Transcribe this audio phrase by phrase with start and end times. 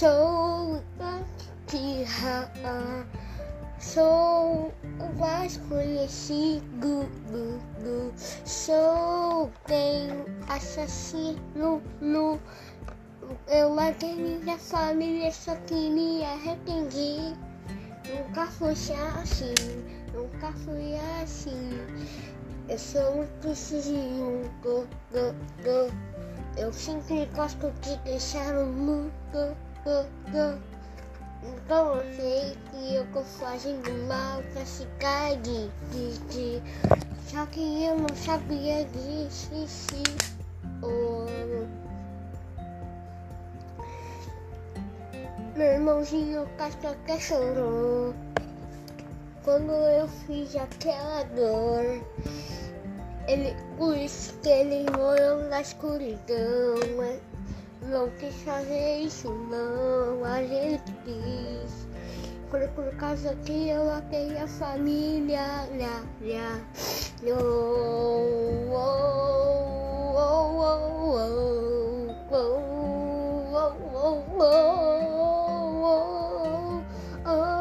[0.00, 2.06] Sou daqui,
[3.78, 7.06] sou o mais conhecido.
[8.46, 12.40] Sou tenho assassino no.
[13.46, 17.36] Eu larguei minha família, só que me arrependi.
[18.08, 19.54] Nunca fui assim,
[20.14, 21.78] nunca fui assim.
[22.70, 25.92] Eu sou muito sozinho, go, go, go.
[26.56, 29.69] Eu sempre gosto de deixar o mundo.
[31.42, 35.68] Então eu sei que eu tô fazendo mal pra ficar de,
[36.28, 36.62] de.
[37.26, 40.02] Só que eu não sabia disso, se,
[40.82, 41.26] oh.
[45.56, 48.14] Meu irmãozinho Castor até chorou
[49.44, 52.04] quando eu fiz aquela dor.
[53.26, 56.76] Ele, por isso que ele morou na escuridão.
[58.20, 61.88] Quis fazer isso não, a gente quis.
[62.50, 65.40] Foi por causa que eu matei a família.
[65.78, 66.60] Lá, lá.
[67.22, 69.00] Oh, oh,
[70.16, 70.90] oh, oh,
[72.30, 72.52] oh,
[73.54, 73.72] oh,
[74.36, 74.60] oh,
[75.88, 76.82] oh,
[77.24, 77.60] oh,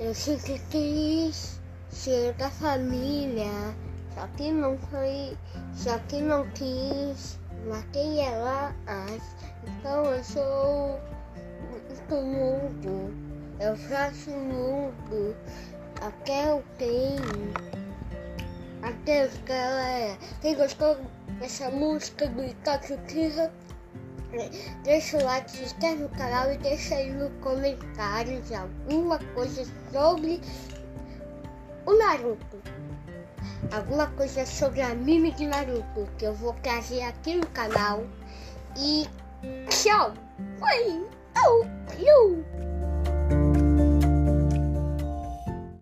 [0.00, 3.52] Eu sempre quis ser da família,
[4.16, 5.36] só que não foi,
[5.74, 8.74] só que não quis, matei ela,
[9.62, 10.98] então eu sou
[12.08, 13.14] do mundo,
[13.60, 15.36] eu faço mundo,
[16.00, 17.52] até eu tenho.
[18.82, 20.96] Adeus galera, quem gostou
[21.38, 23.52] dessa música do Itachi Kira,
[24.82, 30.40] deixa o like, se inscreve no canal e deixa aí nos comentários alguma coisa sobre
[31.84, 32.85] o Naruto.
[33.72, 38.04] Alguma coisa sobre a Mimi de Naruto que eu vou trazer aqui no canal.
[38.76, 39.06] E
[39.68, 40.14] tchau!
[40.58, 41.06] Foi!
[41.46, 41.85] Oh!